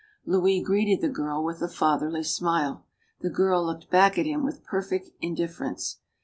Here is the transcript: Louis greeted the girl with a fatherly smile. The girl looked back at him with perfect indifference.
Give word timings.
Louis 0.25 0.63
greeted 0.63 1.01
the 1.01 1.13
girl 1.13 1.43
with 1.43 1.61
a 1.61 1.67
fatherly 1.67 2.23
smile. 2.23 2.87
The 3.19 3.29
girl 3.29 3.63
looked 3.63 3.91
back 3.91 4.17
at 4.17 4.25
him 4.25 4.43
with 4.43 4.63
perfect 4.63 5.11
indifference. 5.19 5.99